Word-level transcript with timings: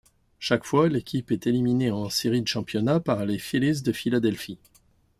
Chaque 0.39 0.65
fois, 0.65 0.89
l'équipe 0.89 1.29
est 1.31 1.45
éliminée 1.45 1.91
en 1.91 2.09
Série 2.09 2.41
de 2.41 2.47
championnat 2.47 2.99
par 2.99 3.23
les 3.23 3.37
Phillies 3.37 3.83
de 3.83 3.91
Philadelphie. 3.91 4.57